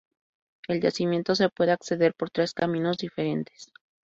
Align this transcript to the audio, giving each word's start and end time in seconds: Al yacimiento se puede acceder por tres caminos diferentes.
Al 0.67 0.79
yacimiento 0.81 1.35
se 1.35 1.49
puede 1.49 1.71
acceder 1.73 2.15
por 2.15 2.31
tres 2.31 2.55
caminos 2.55 2.97
diferentes. 2.97 3.71